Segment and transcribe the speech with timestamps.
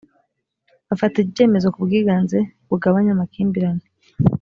[0.87, 2.37] bafata ibyemezo ku bwiganze
[2.69, 3.85] bugabanya amakimbirane